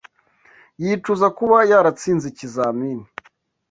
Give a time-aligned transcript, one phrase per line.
[0.83, 3.05] Yicuza kuba yaratsinze ikizamini.